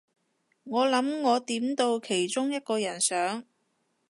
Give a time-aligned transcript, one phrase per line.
[0.63, 3.43] 我諗我點到其中一個人相